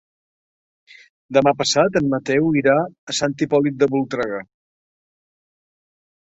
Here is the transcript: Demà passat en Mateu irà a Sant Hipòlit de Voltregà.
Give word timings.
Demà 1.37 1.53
passat 1.59 1.99
en 2.01 2.09
Mateu 2.15 2.49
irà 2.63 2.75
a 2.85 3.17
Sant 3.21 3.37
Hipòlit 3.45 3.79
de 3.85 3.91
Voltregà. 3.95 4.43